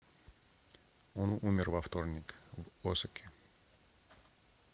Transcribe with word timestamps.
он 1.13 1.37
умер 1.43 1.69
во 1.69 1.79
вторник 1.83 2.33
в 2.81 2.89
осаке 2.89 3.29